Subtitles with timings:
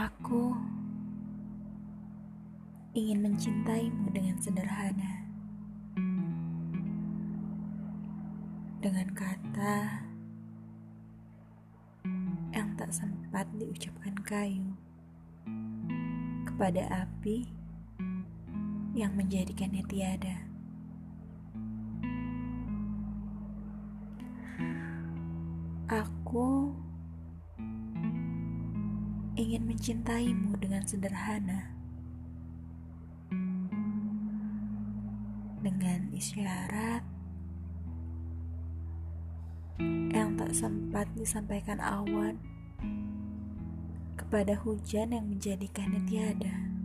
[0.00, 0.56] Aku
[2.96, 5.28] ingin mencintaimu dengan sederhana.
[8.80, 10.00] Dengan kata
[12.56, 14.72] yang tak sempat diucapkan kayu
[16.48, 17.52] kepada api
[18.96, 20.48] yang menjadikannya tiada.
[25.92, 26.72] Aku
[29.40, 31.80] ingin mencintaimu dengan sederhana.
[35.60, 37.04] dengan isyarat
[40.12, 42.40] yang tak sempat disampaikan awan
[44.16, 46.79] kepada hujan yang menjadikannya tiada.